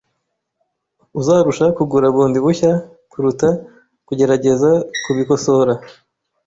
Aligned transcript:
Uzarusha 1.19 1.65
kugura 1.77 2.07
bundi 2.15 2.37
bushya 2.45 2.71
kuruta 3.11 3.49
kugerageza 4.07 4.69
kubikosora. 5.03 5.73